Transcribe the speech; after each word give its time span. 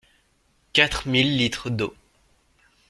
Quatre 0.73 1.07
mille 1.07 1.37
litres 1.37 1.69
d’eau. 1.69 1.93